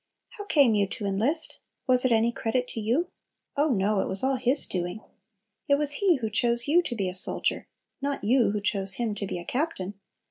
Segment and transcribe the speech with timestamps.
[0.29, 1.59] How came you to enlist?
[1.85, 3.11] Was it any credit to you?
[3.55, 3.99] Oh no!
[3.99, 5.01] it was all His doing.
[5.67, 7.67] It was He who chose you to be a soldier,
[8.01, 9.93] not you who chose Him to be a Captain.